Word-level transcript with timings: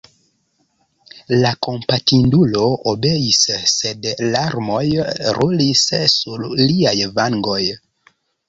La 1.41 1.51
kompatindulo 1.67 2.63
obeis, 2.93 3.43
sed 3.73 4.09
larmoj 4.37 4.83
rulis 5.37 5.87
sur 6.17 6.49
liaj 6.67 6.99
vangoj. 7.21 7.63